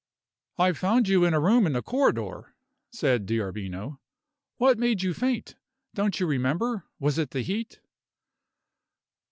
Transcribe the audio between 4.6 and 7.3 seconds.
made you faint? Don't you remember? Was it